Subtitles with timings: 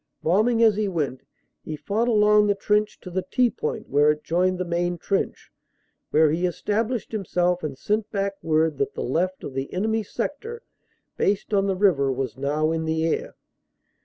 [0.23, 1.21] Bombing as he went,
[1.63, 5.51] he fought along the trench to the T point where it joined the main trench,
[6.09, 10.63] where he established himself and sent back word that the left of the enemy sector
[11.17, 13.35] based on the river was now in the air.